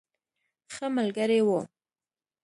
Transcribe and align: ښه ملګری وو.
ښه 0.73 0.85
ملګری 0.97 1.39
وو. 1.47 1.59